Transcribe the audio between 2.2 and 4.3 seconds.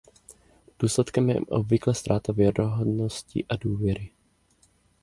věrohodnosti a důvěry.